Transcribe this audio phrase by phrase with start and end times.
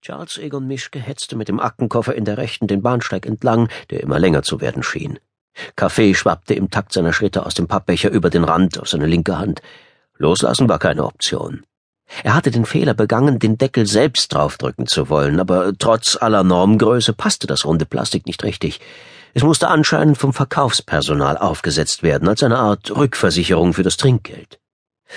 [0.00, 4.18] Charles Egon Mischke hetzte mit dem Aktenkoffer in der Rechten den Bahnsteig entlang, der immer
[4.18, 5.18] länger zu werden schien.
[5.76, 9.38] Kaffee schwappte im Takt seiner Schritte aus dem Pappbecher über den Rand auf seine linke
[9.38, 9.60] Hand.
[10.16, 11.64] Loslassen war keine Option.
[12.22, 17.12] Er hatte den Fehler begangen, den Deckel selbst draufdrücken zu wollen, aber trotz aller Normgröße
[17.12, 18.80] passte das runde Plastik nicht richtig.
[19.34, 24.58] Es musste anscheinend vom Verkaufspersonal aufgesetzt werden, als eine Art Rückversicherung für das Trinkgeld.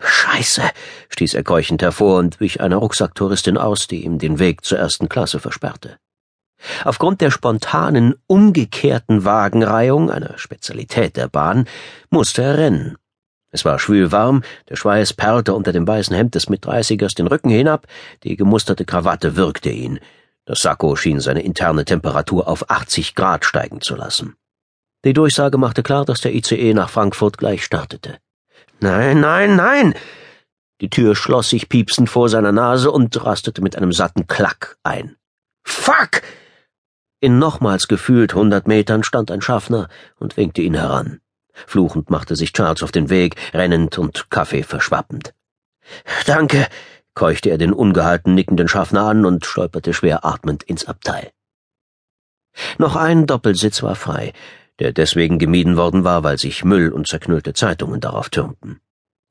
[0.00, 0.62] Scheiße,
[1.10, 5.08] stieß er keuchend hervor und wich einer Rucksacktouristin aus, die ihm den Weg zur ersten
[5.08, 5.98] Klasse versperrte.
[6.84, 11.66] Aufgrund der spontanen, umgekehrten Wagenreihung, einer Spezialität der Bahn,
[12.10, 12.96] musste er rennen.
[13.50, 17.86] Es war schwülwarm, der Schweiß perlte unter dem weißen Hemd des Mitdreißigers den Rücken hinab,
[18.24, 20.00] die gemusterte Krawatte würgte ihn.
[20.44, 24.34] Das Sakko schien seine interne Temperatur auf 80 Grad steigen zu lassen.
[25.04, 28.18] Die Durchsage machte klar, dass der ICE nach Frankfurt gleich startete.
[28.84, 29.94] Nein, nein, nein!
[30.82, 35.16] Die Tür schloss sich piepsend vor seiner Nase und rastete mit einem satten Klack ein.
[35.66, 36.20] Fuck!
[37.18, 41.22] In nochmals gefühlt hundert Metern stand ein Schaffner und winkte ihn heran.
[41.54, 45.32] Fluchend machte sich Charles auf den Weg, rennend und Kaffee verschwappend.
[46.26, 46.66] Danke,
[47.14, 51.30] keuchte er den ungehalten nickenden Schaffner an und stolperte schwer atmend ins Abteil.
[52.76, 54.34] Noch ein Doppelsitz war frei,
[54.80, 58.80] der deswegen gemieden worden war, weil sich Müll und zerknüllte Zeitungen darauf türmten.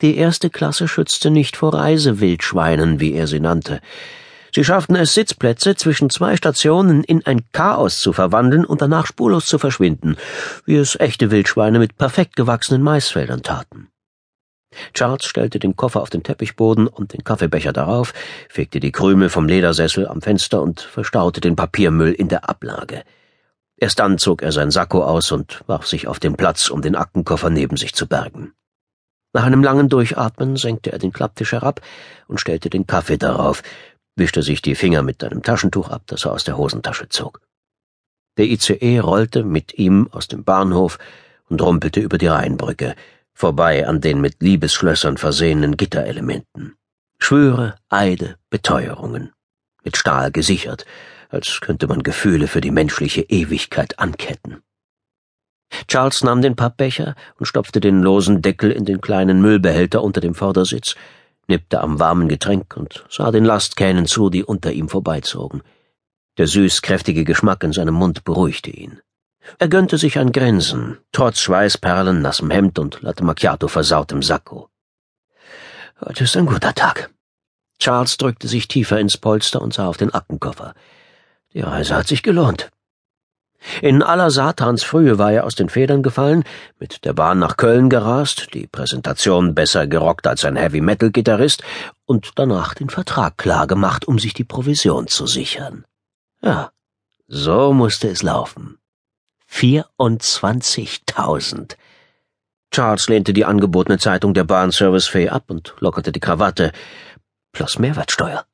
[0.00, 3.80] Die erste Klasse schützte nicht vor Reisewildschweinen, wie er sie nannte.
[4.54, 9.46] Sie schafften es, Sitzplätze zwischen zwei Stationen in ein Chaos zu verwandeln und danach spurlos
[9.46, 10.16] zu verschwinden,
[10.64, 13.88] wie es echte Wildschweine mit perfekt gewachsenen Maisfeldern taten.
[14.94, 18.12] Charles stellte den Koffer auf den Teppichboden und den Kaffeebecher darauf,
[18.48, 23.02] fegte die Krümel vom Ledersessel am Fenster und verstaute den Papiermüll in der Ablage.
[23.80, 26.96] Erst dann zog er sein Sakko aus und warf sich auf den Platz, um den
[26.96, 28.52] Aktenkoffer neben sich zu bergen.
[29.32, 31.80] Nach einem langen Durchatmen senkte er den Klapptisch herab
[32.26, 33.62] und stellte den Kaffee darauf,
[34.16, 37.40] wischte sich die Finger mit einem Taschentuch ab, das er aus der Hosentasche zog.
[38.36, 40.98] Der ICE rollte mit ihm aus dem Bahnhof
[41.48, 42.96] und rumpelte über die Rheinbrücke,
[43.32, 46.76] vorbei an den mit Liebesschlössern versehenen Gitterelementen.
[47.20, 49.32] Schwüre, Eide, Beteuerungen.
[49.84, 50.84] Mit Stahl gesichert,
[51.28, 54.62] als könnte man Gefühle für die menschliche Ewigkeit anketten.
[55.86, 60.34] Charles nahm den Pappbecher und stopfte den losen Deckel in den kleinen Müllbehälter unter dem
[60.34, 60.96] Vordersitz,
[61.46, 65.62] nippte am warmen Getränk und sah den Lastkähnen zu, die unter ihm vorbeizogen.
[66.38, 69.00] Der süß-kräftige Geschmack in seinem Mund beruhigte ihn.
[69.58, 74.68] Er gönnte sich ein Grinsen, trotz Schweißperlen, nassem Hemd und Latte Macchiato versautem Sakko.
[76.00, 77.10] Heute ist ein guter Tag.
[77.78, 80.74] Charles drückte sich tiefer ins Polster und sah auf den Aktenkoffer.
[81.58, 82.70] Die Reise hat sich gelohnt.
[83.82, 86.44] In aller Satansfrühe war er aus den Federn gefallen,
[86.78, 91.64] mit der Bahn nach Köln gerast, die Präsentation besser gerockt als ein Heavy-Metal-Gitarrist
[92.06, 95.84] und danach den Vertrag klargemacht, um sich die Provision zu sichern.
[96.42, 96.70] Ja,
[97.26, 98.78] so musste es laufen.
[99.50, 101.74] 24.000.
[102.70, 106.70] Charles lehnte die angebotene Zeitung der Bahnservice-Fee ab und lockerte die Krawatte,
[107.50, 108.44] plus Mehrwertsteuer.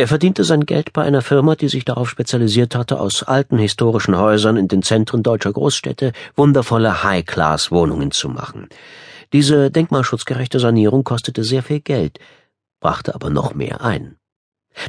[0.00, 4.16] Er verdiente sein Geld bei einer Firma, die sich darauf spezialisiert hatte, aus alten historischen
[4.16, 8.70] Häusern in den Zentren deutscher Großstädte wundervolle High-Class-Wohnungen zu machen.
[9.34, 12.18] Diese denkmalschutzgerechte Sanierung kostete sehr viel Geld,
[12.80, 14.16] brachte aber noch mehr ein.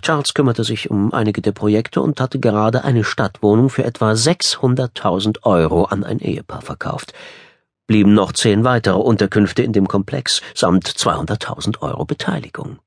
[0.01, 5.43] Charles kümmerte sich um einige der Projekte und hatte gerade eine Stadtwohnung für etwa 600.000
[5.43, 7.11] Euro an ein Ehepaar verkauft.
[7.85, 12.79] Blieben noch zehn weitere Unterkünfte in dem Komplex samt 200.000 Euro Beteiligung.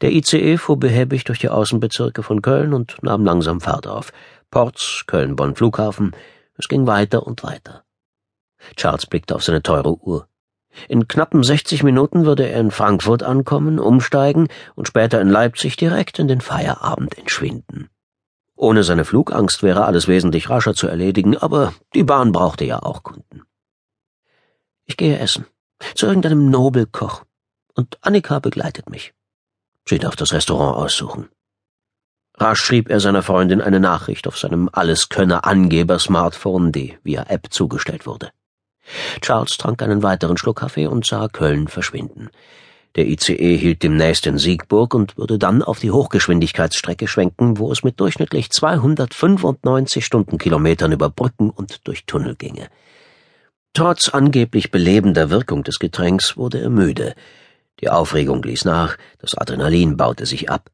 [0.00, 4.12] Der ICE fuhr behäbig durch die Außenbezirke von Köln und nahm langsam Fahrt auf.
[4.50, 6.12] Ports, Köln-Bonn Flughafen.
[6.56, 7.84] Es ging weiter und weiter.
[8.76, 10.28] Charles blickte auf seine teure Uhr.
[10.88, 16.18] In knappen 60 Minuten würde er in Frankfurt ankommen, umsteigen und später in Leipzig direkt
[16.18, 17.88] in den Feierabend entschwinden.
[18.56, 23.02] Ohne seine Flugangst wäre alles wesentlich rascher zu erledigen, aber die Bahn brauchte ja auch
[23.02, 23.42] Kunden.
[24.86, 25.46] Ich gehe essen.
[25.94, 27.24] Zu irgendeinem Nobelkoch.
[27.74, 29.12] Und Annika begleitet mich.
[29.88, 31.28] Sie darf das Restaurant aussuchen.
[32.38, 38.30] Rasch schrieb er seiner Freundin eine Nachricht auf seinem Alleskönner-Angeber-Smartphone, die via App zugestellt wurde.
[39.20, 42.30] Charles trank einen weiteren Schluck Kaffee und sah Köln verschwinden.
[42.96, 47.84] Der ICE hielt demnächst in Siegburg und würde dann auf die Hochgeschwindigkeitsstrecke schwenken, wo es
[47.84, 52.68] mit durchschnittlich 295 Stundenkilometern über Brücken und durch Tunnel ginge.
[53.74, 57.14] Trotz angeblich belebender Wirkung des Getränks wurde er müde.
[57.80, 60.70] Die Aufregung ließ nach, das Adrenalin baute sich ab.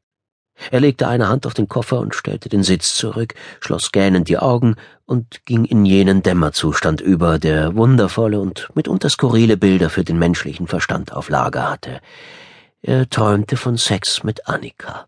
[0.70, 4.38] Er legte eine Hand auf den Koffer und stellte den Sitz zurück, schloss gähnend die
[4.38, 4.76] Augen
[5.06, 10.68] und ging in jenen Dämmerzustand über, der wundervolle und mitunter skurrile Bilder für den menschlichen
[10.68, 12.00] Verstand auf Lager hatte.
[12.82, 15.06] Er träumte von Sex mit Annika.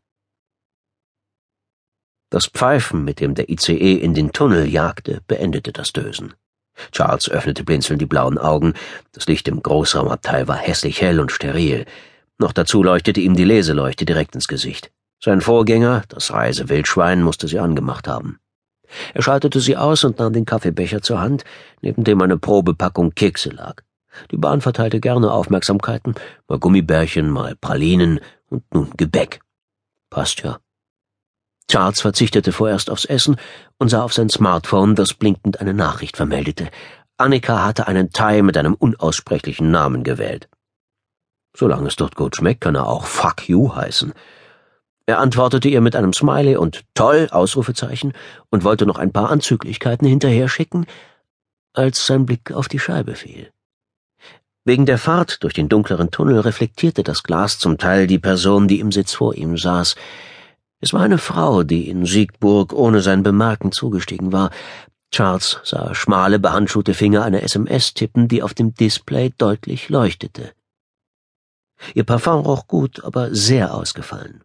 [2.31, 6.35] Das Pfeifen, mit dem der ICE in den Tunnel jagte, beendete das Dösen.
[6.93, 8.75] Charles öffnete blinzelnd die blauen Augen.
[9.13, 11.87] Das Licht im Großraumabteil war hässlich hell und steril.
[12.39, 14.91] Noch dazu leuchtete ihm die Leseleuchte direkt ins Gesicht.
[15.23, 18.39] Sein Vorgänger, das Reisewildschwein, musste sie angemacht haben.
[19.15, 21.45] Er schaltete sie aus und nahm den Kaffeebecher zur Hand,
[21.81, 23.83] neben dem eine Probepackung Kekse lag.
[24.31, 26.15] Die Bahn verteilte gerne Aufmerksamkeiten,
[26.49, 29.41] mal Gummibärchen, mal Pralinen und nun Gebäck.
[30.11, 30.59] Passt ja.
[31.71, 33.37] Charles verzichtete vorerst aufs Essen
[33.79, 36.71] und sah auf sein Smartphone, das blinkend eine Nachricht vermeldete.
[37.17, 40.49] Annika hatte einen Thai mit einem unaussprechlichen Namen gewählt.
[41.57, 44.13] Solange es dort gut schmeckt, kann er auch Fuck you heißen.
[45.07, 48.15] Er antwortete ihr mit einem Smiley und Toll, Ausrufezeichen,
[48.51, 50.87] und wollte noch ein paar Anzüglichkeiten hinterher schicken,
[51.75, 53.51] als sein Blick auf die Scheibe fiel.
[54.65, 58.81] Wegen der Fahrt durch den dunkleren Tunnel reflektierte das Glas zum Teil die Person, die
[58.81, 59.95] im Sitz vor ihm saß.
[60.81, 64.51] Es war eine Frau, die in Siegburg ohne sein Bemerken zugestiegen war.
[65.11, 70.53] Charles sah schmale, behandschuhte Finger eine SMS tippen, die auf dem Display deutlich leuchtete.
[71.95, 74.43] Ihr Parfum roch gut, aber sehr ausgefallen.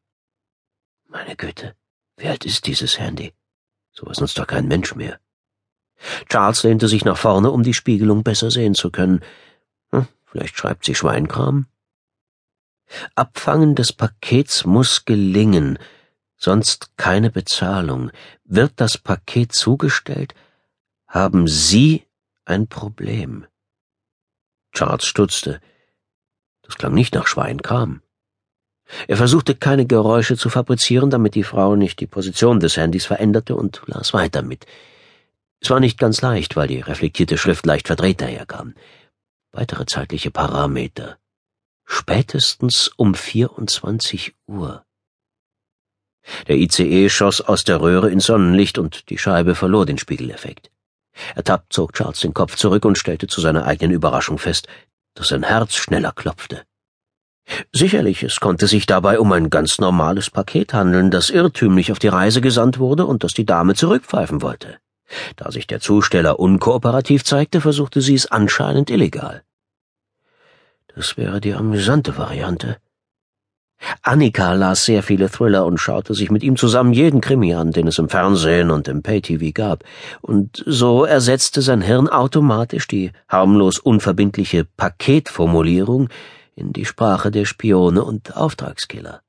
[1.07, 1.75] Meine Güte,
[2.17, 3.33] wie alt ist dieses Handy?
[3.91, 5.19] So was nutzt doch kein Mensch mehr.
[6.29, 9.21] Charles lehnte sich nach vorne, um die Spiegelung besser sehen zu können.
[9.91, 11.65] Hm, vielleicht schreibt sie Schweinkram?
[13.15, 15.77] Abfangen des Pakets muss gelingen,
[16.39, 18.12] sonst keine Bezahlung.
[18.45, 20.33] Wird das Paket zugestellt,
[21.07, 22.06] haben Sie
[22.45, 23.45] ein Problem.
[24.71, 25.62] Charles stutzte.
[26.63, 28.01] Das klang nicht nach Schweinkram.
[29.07, 33.56] Er versuchte keine Geräusche zu fabrizieren, damit die Frau nicht die Position des Handys veränderte
[33.56, 34.65] und las weiter mit.
[35.62, 38.74] Es war nicht ganz leicht, weil die reflektierte Schrift leicht verdreht daherkam.
[39.51, 41.18] Weitere zeitliche Parameter.
[41.86, 44.86] Spätestens um 24 Uhr.
[46.47, 50.71] Der ICE schoss aus der Röhre ins Sonnenlicht und die Scheibe verlor den Spiegeleffekt.
[51.35, 54.67] Ertappt zog Charles den Kopf zurück und stellte zu seiner eigenen Überraschung fest,
[55.15, 56.63] dass sein Herz schneller klopfte.
[57.71, 62.07] Sicherlich, es konnte sich dabei um ein ganz normales Paket handeln, das irrtümlich auf die
[62.07, 64.77] Reise gesandt wurde und das die Dame zurückpfeifen wollte.
[65.35, 69.43] Da sich der Zusteller unkooperativ zeigte, versuchte sie es anscheinend illegal.
[70.95, 72.77] Das wäre die amüsante Variante.
[74.01, 77.87] Annika las sehr viele Thriller und schaute sich mit ihm zusammen jeden Krimi an, den
[77.87, 79.83] es im Fernsehen und im Pay-TV gab,
[80.21, 86.09] und so ersetzte sein Hirn automatisch die harmlos unverbindliche Paketformulierung
[86.55, 89.21] in die Sprache der Spione und Auftragskiller.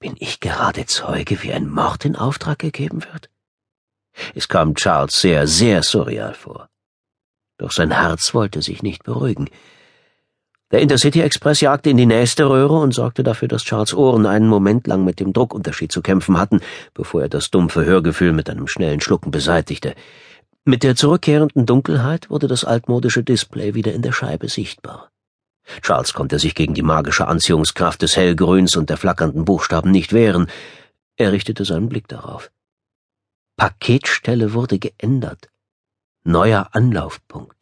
[0.00, 3.30] Bin ich gerade Zeuge, wie ein Mord in Auftrag gegeben wird?
[4.34, 6.68] Es kam Charles sehr, sehr surreal vor.
[7.58, 9.48] Doch sein Herz wollte sich nicht beruhigen.
[10.74, 14.48] Der Intercity Express jagte in die nächste Röhre und sorgte dafür, dass Charles Ohren einen
[14.48, 16.60] Moment lang mit dem Druckunterschied zu kämpfen hatten,
[16.94, 19.94] bevor er das dumpfe Hörgefühl mit einem schnellen Schlucken beseitigte.
[20.64, 25.12] Mit der zurückkehrenden Dunkelheit wurde das altmodische Display wieder in der Scheibe sichtbar.
[25.80, 30.48] Charles konnte sich gegen die magische Anziehungskraft des Hellgrüns und der flackernden Buchstaben nicht wehren.
[31.14, 32.50] Er richtete seinen Blick darauf.
[33.56, 35.50] Paketstelle wurde geändert.
[36.24, 37.53] Neuer Anlaufpunkt.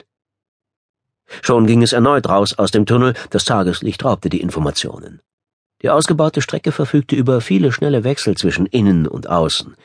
[1.41, 5.21] Schon ging es erneut raus aus dem Tunnel, das Tageslicht raubte die Informationen.
[5.81, 9.75] Die ausgebaute Strecke verfügte über viele schnelle Wechsel zwischen innen und außen.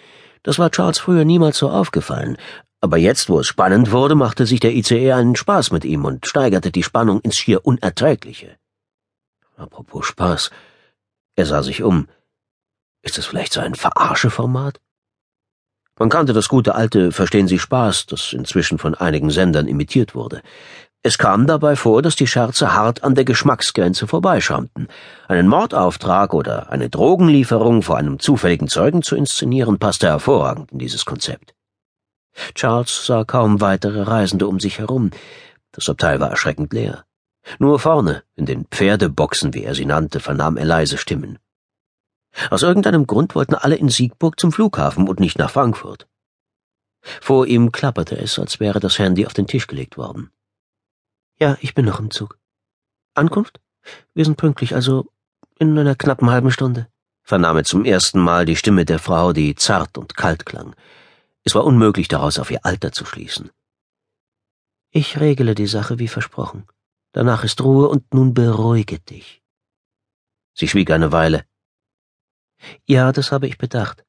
[0.42, 2.36] Das war Charles früher niemals so aufgefallen,
[2.80, 6.26] aber jetzt, wo es spannend wurde, machte sich der ICE einen Spaß mit ihm und
[6.26, 8.56] steigerte die Spannung ins schier Unerträgliche.
[9.56, 10.50] Apropos Spaß.
[11.34, 12.06] Er sah sich um.
[13.02, 14.80] Ist es vielleicht so ein Verarscheformat?
[15.98, 20.42] Man kannte das gute alte Verstehen Sie Spaß, das inzwischen von einigen Sendern imitiert wurde.
[21.02, 24.88] Es kam dabei vor, dass die Scherze hart an der Geschmacksgrenze vorbeischrammten.
[25.28, 31.04] Einen Mordauftrag oder eine Drogenlieferung vor einem zufälligen Zeugen zu inszenieren, passte hervorragend in dieses
[31.04, 31.54] Konzept.
[32.54, 35.10] Charles sah kaum weitere Reisende um sich herum.
[35.72, 37.04] Das Abteil war erschreckend leer.
[37.58, 41.38] Nur vorne, in den Pferdeboxen, wie er sie nannte, vernahm er leise Stimmen.
[42.50, 46.06] Aus irgendeinem Grund wollten alle in Siegburg zum Flughafen und nicht nach Frankfurt.
[47.00, 50.30] Vor ihm klapperte es, als wäre das Handy auf den Tisch gelegt worden.
[51.40, 52.38] Ja, ich bin noch im Zug.
[53.14, 53.60] Ankunft?
[54.14, 55.10] Wir sind pünktlich, also
[55.58, 56.88] in einer knappen halben Stunde,
[57.22, 60.74] vernahm er zum ersten Mal die Stimme der Frau, die zart und kalt klang.
[61.44, 63.50] Es war unmöglich, daraus auf ihr Alter zu schließen.
[64.90, 66.66] Ich regle die Sache wie versprochen.
[67.12, 69.42] Danach ist Ruhe und nun beruhige dich.
[70.54, 71.44] Sie schwieg eine Weile.
[72.84, 74.04] Ja, das habe ich bedacht.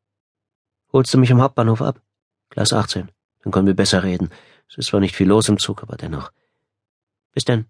[0.91, 2.01] Holst du mich am Hauptbahnhof ab?
[2.49, 3.09] Gleis 18.
[3.43, 4.31] Dann können wir besser reden.
[4.67, 6.31] Es ist zwar nicht viel los im Zug, aber dennoch.
[7.33, 7.65] Bis denn.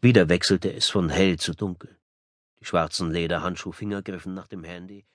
[0.00, 1.98] Wieder wechselte es von hell zu dunkel.
[2.60, 5.06] Die schwarzen Lederhandschuhfinger griffen nach dem Handy,